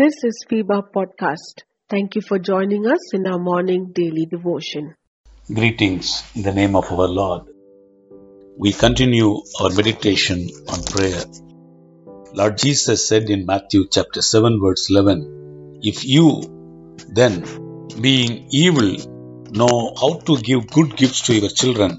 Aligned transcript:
This 0.00 0.24
is 0.24 0.46
FEBA 0.50 0.84
Podcast. 0.96 1.64
Thank 1.90 2.14
you 2.14 2.22
for 2.22 2.38
joining 2.38 2.86
us 2.86 3.12
in 3.12 3.26
our 3.26 3.38
morning 3.38 3.92
daily 3.94 4.24
devotion. 4.24 4.94
Greetings 5.52 6.22
in 6.34 6.42
the 6.42 6.54
name 6.54 6.74
of 6.74 6.90
our 6.90 7.06
Lord. 7.06 7.42
We 8.56 8.72
continue 8.72 9.42
our 9.60 9.68
meditation 9.68 10.48
on 10.68 10.82
prayer. 10.84 11.22
Lord 12.32 12.56
Jesus 12.56 13.06
said 13.06 13.28
in 13.28 13.44
Matthew 13.44 13.88
chapter 13.90 14.22
7 14.22 14.58
verse 14.62 14.88
11, 14.88 15.80
If 15.82 16.06
you 16.06 16.59
then, 17.08 17.44
being 18.00 18.48
evil, 18.50 18.96
know 19.50 19.94
how 20.00 20.18
to 20.20 20.38
give 20.38 20.68
good 20.68 20.96
gifts 20.96 21.22
to 21.22 21.34
your 21.34 21.50
children, 21.50 21.98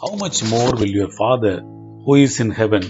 how 0.00 0.14
much 0.16 0.42
more 0.44 0.72
will 0.72 0.86
your 0.86 1.10
Father 1.10 1.60
who 1.60 2.14
is 2.14 2.40
in 2.40 2.50
heaven 2.50 2.84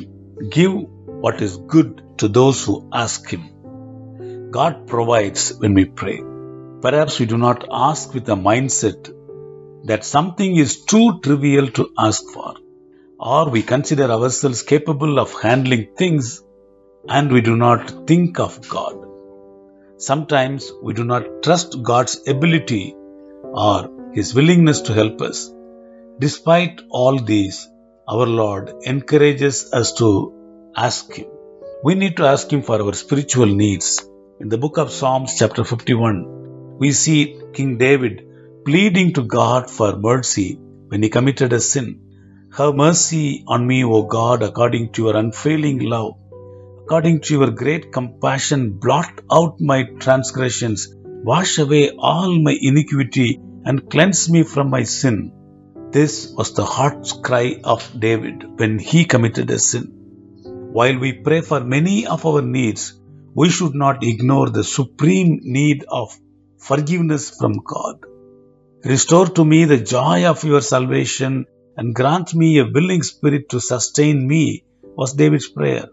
give 0.51 0.73
what 0.73 1.43
is 1.43 1.57
good 1.57 2.03
to 2.19 2.29
those 2.29 2.65
who 2.65 2.89
ask 2.93 3.29
him? 3.29 4.51
God 4.51 4.87
provides 4.87 5.55
when 5.59 5.75
we 5.75 5.85
pray. 5.85 6.23
Perhaps 6.83 7.19
we 7.19 7.27
do 7.27 7.39
not 7.39 7.67
ask 7.71 8.15
with 8.15 8.29
a 8.29 8.35
mindset 8.35 9.13
that 9.85 10.05
something 10.05 10.57
is 10.57 10.85
too 10.85 11.21
trivial 11.21 11.69
to 11.69 11.91
ask 11.99 12.25
for, 12.31 12.55
or 13.19 13.51
we 13.51 13.63
consider 13.63 14.11
ourselves 14.11 14.63
capable 14.63 15.19
of 15.19 15.41
handling 15.41 15.89
things 15.97 16.43
and 17.09 17.33
we 17.33 17.41
do 17.41 17.57
not 17.57 18.07
think 18.07 18.39
of 18.39 18.69
God. 18.69 19.10
Sometimes 20.09 20.71
we 20.83 20.95
do 21.01 21.05
not 21.05 21.31
trust 21.45 21.83
God's 21.93 22.29
ability 22.35 22.85
or 23.65 23.79
His 24.19 24.35
willingness 24.35 24.83
to 24.83 24.95
help 25.01 25.21
us. 25.31 25.51
Despite 26.19 26.83
all 26.91 27.19
these, 27.33 27.69
our 28.09 28.27
Lord 28.27 28.73
encourages 28.95 29.73
us 29.73 29.93
to 30.05 30.13
ask 30.77 31.13
Him. 31.13 31.29
We 31.85 31.95
need 31.95 32.17
to 32.19 32.27
ask 32.35 32.53
Him 32.53 32.63
for 32.63 32.83
our 32.83 32.95
spiritual 33.05 33.47
needs 33.65 33.91
in 34.43 34.49
the 34.49 34.57
book 34.57 34.79
of 34.79 34.91
Psalms, 34.91 35.35
chapter 35.39 35.65
51, 35.65 36.79
we 36.79 36.93
see 36.93 37.39
King 37.53 37.77
David 37.77 38.23
pleading 38.65 39.13
to 39.17 39.23
God 39.23 39.71
for 39.71 39.97
mercy 39.97 40.59
when 40.89 41.03
he 41.03 41.11
committed 41.11 41.53
a 41.53 41.61
sin. 41.61 41.89
Have 42.57 42.75
mercy 42.75 43.45
on 43.47 43.67
me, 43.67 43.85
O 43.85 44.05
God, 44.05 44.43
according 44.43 44.93
to 44.93 45.03
your 45.03 45.17
unfailing 45.17 45.81
love. 45.81 46.15
According 46.91 47.21
to 47.21 47.35
your 47.35 47.51
great 47.53 47.93
compassion, 47.93 48.73
blot 48.73 49.21
out 49.31 49.61
my 49.61 49.85
transgressions, 50.01 50.93
wash 51.23 51.57
away 51.59 51.93
all 51.97 52.37
my 52.43 52.59
iniquity, 52.61 53.41
and 53.65 53.89
cleanse 53.89 54.29
me 54.29 54.43
from 54.43 54.71
my 54.71 54.83
sin. 54.83 55.31
This 55.93 56.35
was 56.37 56.53
the 56.53 56.65
heart's 56.65 57.13
cry 57.13 57.61
of 57.63 57.89
David 57.97 58.59
when 58.59 58.81
he 58.81 59.05
committed 59.05 59.53
a 59.53 59.61
sin. 59.61 59.85
While 60.73 60.99
we 60.99 61.13
pray 61.13 61.43
for 61.43 61.61
many 61.61 62.09
of 62.09 62.27
our 62.27 62.43
needs, 62.43 63.01
we 63.37 63.51
should 63.51 63.77
not 63.77 64.03
ignore 64.03 64.51
the 64.51 64.65
supreme 64.65 65.39
need 65.45 65.85
of 65.89 66.19
forgiveness 66.59 67.31
from 67.31 67.53
God. 67.53 68.05
Restore 68.85 69.29
to 69.37 69.45
me 69.45 69.65
the 69.65 69.79
joy 69.79 70.27
of 70.27 70.43
your 70.43 70.61
salvation 70.61 71.47
and 71.77 71.95
grant 71.95 72.35
me 72.35 72.59
a 72.59 72.69
willing 72.69 73.05
spirit 73.05 73.49
to 73.51 73.61
sustain 73.61 74.27
me, 74.27 74.65
was 74.97 75.13
David's 75.13 75.49
prayer. 75.49 75.87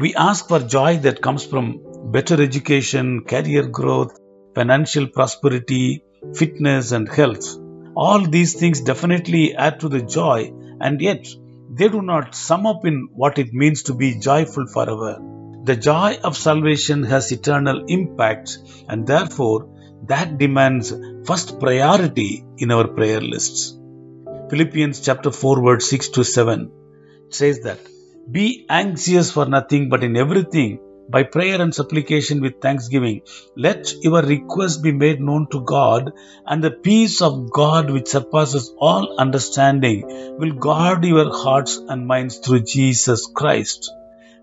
We 0.00 0.14
ask 0.14 0.48
for 0.48 0.60
joy 0.60 0.96
that 1.00 1.20
comes 1.20 1.44
from 1.44 2.10
better 2.10 2.42
education, 2.42 3.24
career 3.24 3.66
growth, 3.66 4.18
financial 4.54 5.06
prosperity, 5.08 6.02
fitness, 6.34 6.92
and 6.92 7.06
health. 7.06 7.58
All 7.94 8.20
these 8.20 8.54
things 8.54 8.80
definitely 8.80 9.54
add 9.54 9.80
to 9.80 9.90
the 9.90 10.00
joy, 10.00 10.54
and 10.80 11.02
yet 11.02 11.26
they 11.68 11.88
do 11.88 12.00
not 12.00 12.34
sum 12.34 12.66
up 12.66 12.86
in 12.86 13.10
what 13.12 13.38
it 13.38 13.52
means 13.52 13.82
to 13.84 13.94
be 13.94 14.18
joyful 14.18 14.66
forever. 14.68 15.20
The 15.64 15.76
joy 15.76 16.18
of 16.24 16.34
salvation 16.34 17.02
has 17.02 17.30
eternal 17.30 17.84
impact 17.84 18.56
and 18.88 19.06
therefore 19.06 19.68
that 20.06 20.38
demands 20.38 20.94
first 21.26 21.60
priority 21.60 22.42
in 22.56 22.70
our 22.70 22.88
prayer 22.88 23.20
lists. 23.20 23.78
Philippians 24.48 25.00
chapter 25.00 25.30
4 25.30 25.62
verse 25.62 25.90
6 25.90 26.08
to 26.08 26.24
7 26.24 26.70
says 27.28 27.60
that 27.64 27.78
be 28.30 28.66
anxious 28.68 29.30
for 29.30 29.46
nothing 29.46 29.88
but 29.88 30.04
in 30.04 30.16
everything 30.16 30.78
by 31.08 31.22
prayer 31.24 31.60
and 31.60 31.74
supplication 31.74 32.40
with 32.40 32.60
thanksgiving 32.60 33.20
let 33.56 33.92
your 34.02 34.22
requests 34.22 34.76
be 34.76 34.92
made 34.92 35.20
known 35.20 35.46
to 35.50 35.60
God 35.62 36.12
and 36.46 36.62
the 36.62 36.70
peace 36.70 37.20
of 37.20 37.50
God 37.50 37.90
which 37.90 38.08
surpasses 38.08 38.72
all 38.78 39.18
understanding 39.18 40.04
will 40.38 40.52
guard 40.52 41.04
your 41.04 41.32
hearts 41.32 41.76
and 41.76 42.06
minds 42.06 42.38
through 42.38 42.62
Jesus 42.62 43.26
Christ. 43.34 43.90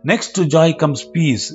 Next 0.03 0.35
to 0.35 0.45
joy 0.45 0.73
comes 0.73 1.03
peace. 1.03 1.53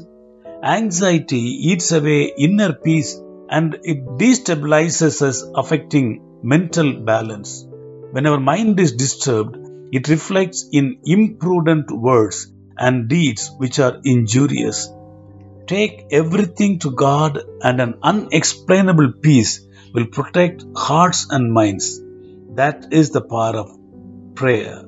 Anxiety 0.63 1.45
eats 1.71 1.93
away 1.93 2.33
inner 2.37 2.73
peace 2.73 3.21
and 3.49 3.79
it 3.83 4.05
destabilizes 4.23 5.21
us, 5.23 5.45
affecting 5.55 6.41
mental 6.43 6.93
balance. 7.01 7.67
When 8.13 8.27
our 8.27 8.41
mind 8.41 8.81
is 8.81 8.93
disturbed, 8.93 9.57
it 9.93 10.09
reflects 10.09 10.69
in 10.73 10.99
imprudent 11.05 11.91
words 11.91 12.51
and 12.79 13.09
deeds 13.09 13.51
which 13.59 13.79
are 13.79 14.01
injurious. 14.03 14.89
Take 15.67 16.07
everything 16.11 16.79
to 16.81 16.91
God, 16.91 17.39
and 17.61 17.81
an 17.81 17.95
unexplainable 18.03 19.13
peace 19.27 19.53
will 19.95 20.07
protect 20.07 20.65
hearts 20.77 21.27
and 21.31 21.53
minds. 21.53 22.01
That 22.61 22.89
is 22.93 23.11
the 23.11 23.21
power 23.21 23.57
of 23.57 23.79
prayer. 24.35 24.83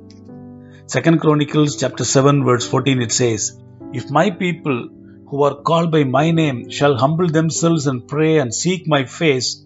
Second 0.86 1.20
Chronicles 1.20 1.76
chapter 1.76 2.04
7 2.04 2.44
verse 2.44 2.66
14 2.66 3.02
it 3.02 3.12
says, 3.12 3.58
If 3.92 4.10
my 4.10 4.30
people 4.30 4.88
who 5.28 5.42
are 5.42 5.62
called 5.62 5.90
by 5.92 6.04
my 6.04 6.30
name 6.30 6.70
shall 6.70 6.96
humble 6.96 7.28
themselves 7.28 7.86
and 7.86 8.08
pray 8.08 8.38
and 8.38 8.54
seek 8.54 8.86
my 8.86 9.04
face 9.04 9.64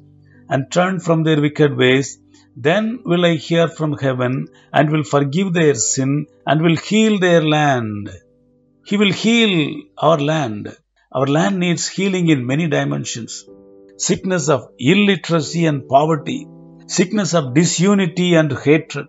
and 0.48 0.71
turn 0.71 1.00
from 1.00 1.22
their 1.22 1.41
wicked 1.41 1.77
ways, 1.77 2.19
then 2.66 3.02
will 3.04 3.24
I 3.24 3.34
hear 3.36 3.69
from 3.69 3.92
heaven 4.04 4.48
and 4.72 4.91
will 4.91 5.04
forgive 5.04 5.52
their 5.52 5.74
sin 5.74 6.26
and 6.44 6.60
will 6.60 6.76
heal 6.76 7.20
their 7.20 7.41
land. 7.41 8.10
He 8.84 8.96
will 8.96 9.12
heal 9.12 9.82
our 9.96 10.19
land. 10.19 10.76
Our 11.12 11.26
land 11.26 11.60
needs 11.60 11.86
healing 11.86 12.28
in 12.30 12.47
many 12.47 12.66
dimensions. 12.66 13.44
Sickness 13.97 14.48
of 14.48 14.70
illiteracy 14.78 15.66
and 15.66 15.88
poverty, 15.88 16.48
sickness 16.86 17.32
of 17.34 17.54
disunity 17.54 18.34
and 18.34 18.52
hatred, 18.52 19.06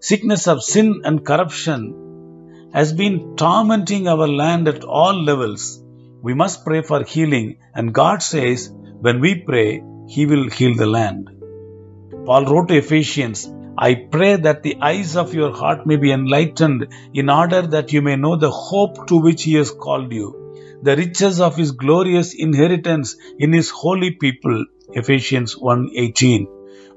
sickness 0.00 0.46
of 0.46 0.62
sin 0.62 1.02
and 1.04 1.26
corruption 1.26 2.70
has 2.72 2.92
been 2.92 3.34
tormenting 3.36 4.06
our 4.06 4.28
land 4.28 4.68
at 4.68 4.84
all 4.84 5.24
levels. 5.30 5.82
We 6.22 6.34
must 6.34 6.64
pray 6.64 6.82
for 6.82 7.02
healing, 7.04 7.58
and 7.74 7.92
God 7.92 8.22
says, 8.22 8.70
when 9.00 9.20
we 9.20 9.42
pray, 9.42 9.82
He 10.08 10.26
will 10.26 10.48
heal 10.50 10.76
the 10.76 10.86
land. 10.86 11.35
Paul 12.26 12.44
wrote 12.46 12.68
to 12.68 12.76
Ephesians, 12.76 13.48
I 13.78 13.94
pray 13.94 14.34
that 14.34 14.64
the 14.64 14.76
eyes 14.80 15.16
of 15.16 15.32
your 15.32 15.52
heart 15.52 15.86
may 15.86 15.94
be 15.96 16.10
enlightened 16.10 16.88
in 17.14 17.30
order 17.30 17.62
that 17.62 17.92
you 17.92 18.02
may 18.02 18.16
know 18.16 18.34
the 18.34 18.50
hope 18.50 19.06
to 19.06 19.20
which 19.20 19.44
He 19.44 19.54
has 19.54 19.70
called 19.70 20.12
you, 20.12 20.80
the 20.82 20.96
riches 20.96 21.40
of 21.40 21.56
His 21.56 21.70
glorious 21.70 22.34
inheritance 22.34 23.16
in 23.38 23.52
His 23.52 23.70
holy 23.70 24.10
people. 24.10 24.64
Ephesians 24.92 25.54
1:18. 25.54 26.48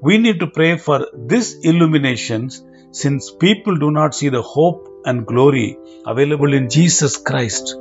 We 0.02 0.18
need 0.18 0.40
to 0.40 0.48
pray 0.48 0.78
for 0.78 1.06
this 1.32 1.54
illuminations 1.62 2.64
since 2.90 3.30
people 3.30 3.76
do 3.76 3.92
not 3.92 4.16
see 4.16 4.30
the 4.30 4.42
hope 4.42 4.88
and 5.04 5.26
glory 5.26 5.78
available 6.06 6.54
in 6.54 6.68
Jesus 6.78 7.16
Christ. 7.18 7.76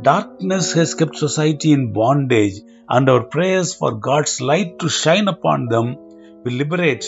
Darkness 0.00 0.72
has 0.72 0.94
kept 0.94 1.16
society 1.16 1.72
in 1.72 1.92
bondage, 1.92 2.56
and 2.88 3.10
our 3.10 3.24
prayers 3.36 3.74
for 3.74 3.92
God's 4.08 4.40
light 4.40 4.78
to 4.78 4.88
shine 4.88 5.28
upon 5.28 5.68
them 5.68 5.96
will 6.44 6.58
liberate 6.62 7.06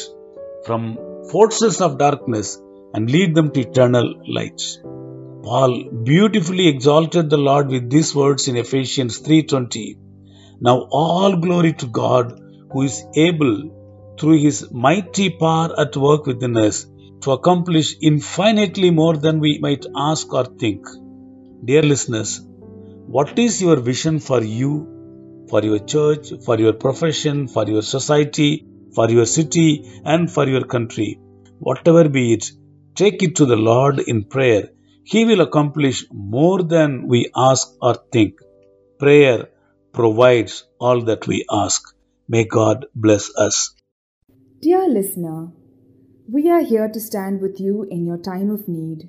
from 0.65 0.83
forces 1.31 1.81
of 1.81 1.99
darkness 1.99 2.59
and 2.95 3.11
lead 3.11 3.35
them 3.35 3.51
to 3.53 3.61
eternal 3.61 4.09
light. 4.27 4.61
Paul 5.43 5.73
beautifully 6.11 6.67
exalted 6.69 7.31
the 7.31 7.43
Lord 7.49 7.69
with 7.69 7.89
these 7.91 8.15
words 8.15 8.49
in 8.49 8.57
Ephesians 8.57 9.19
3:20. 9.27 9.87
Now 10.69 10.77
all 11.03 11.37
glory 11.47 11.73
to 11.83 11.87
God 11.87 12.33
who 12.73 12.83
is 12.83 12.97
able 13.29 13.57
through 14.19 14.39
his 14.47 14.59
mighty 14.73 15.29
power 15.31 15.69
at 15.85 15.97
work 15.97 16.27
within 16.27 16.57
us 16.57 16.87
to 17.23 17.33
accomplish 17.33 17.97
infinitely 18.11 18.91
more 18.91 19.17
than 19.17 19.41
we 19.41 19.59
might 19.67 19.87
ask 20.09 20.33
or 20.33 20.45
think. 20.63 20.87
Dear 21.65 21.83
listeners, 21.83 22.33
what 23.17 23.39
is 23.39 23.61
your 23.67 23.77
vision 23.77 24.19
for 24.29 24.41
you, 24.43 24.73
for 25.51 25.63
your 25.69 25.79
church, 25.95 26.33
for 26.45 26.59
your 26.59 26.73
profession, 26.73 27.47
for 27.49 27.65
your 27.75 27.83
society, 27.83 28.51
for 28.97 29.09
your 29.17 29.27
city, 29.27 29.69
and 30.05 30.33
for 30.37 30.47
your 30.55 30.65
country? 30.75 31.11
Whatever 31.71 32.09
be 32.09 32.25
it, 32.35 32.51
take 33.03 33.23
it 33.23 33.37
to 33.37 33.47
the 33.47 33.61
Lord 33.71 34.01
in 34.01 34.25
prayer. 34.25 34.65
He 35.05 35.25
will 35.25 35.43
accomplish 35.43 36.05
more 36.13 36.63
than 36.75 37.07
we 37.07 37.21
ask 37.37 37.69
or 37.81 37.95
think. 38.13 38.41
Prayer 38.99 39.49
provides 39.93 40.65
all 40.81 41.03
that 41.11 41.27
we 41.27 41.45
ask. 41.51 41.95
May 42.29 42.45
God 42.45 42.87
bless 42.95 43.31
us. 43.47 43.75
Dear 44.61 44.89
listener, 44.89 45.53
we 46.37 46.51
are 46.51 46.65
here 46.75 46.89
to 46.89 47.01
stand 47.01 47.41
with 47.41 47.61
you 47.61 47.87
in 47.89 48.05
your 48.05 48.19
time 48.19 48.51
of 48.51 48.67
need. 48.67 49.09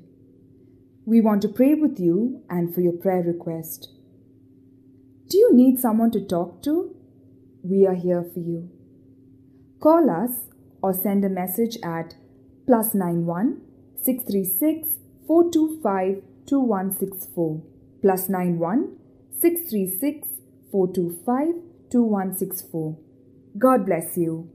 We 1.06 1.22
want 1.22 1.42
to 1.44 1.50
pray 1.60 1.74
with 1.74 2.00
you 2.00 2.44
and 2.50 2.74
for 2.76 2.82
your 2.82 2.98
prayer 3.06 3.24
request. 3.24 3.90
Do 5.30 5.38
you 5.38 5.54
need 5.54 5.80
someone 5.80 6.12
to 6.12 6.26
talk 6.26 6.62
to? 6.64 6.96
We 7.64 7.88
are 7.88 7.96
here 7.96 8.24
for 8.34 8.40
you. 8.40 8.77
Call 9.80 10.10
us 10.10 10.32
or 10.82 10.94
send 10.94 11.24
a 11.24 11.30
message 11.30 11.78
at 11.84 12.16
plus 12.66 12.94
91 12.94 13.62
636 14.04 14.98
425 15.28 16.24
2164 16.48 17.62
plus 18.02 18.30
91 18.30 18.98
636 19.40 20.28
425 20.72 21.62
2164. 21.92 22.98
God 23.58 23.86
bless 23.86 24.18
you. 24.18 24.50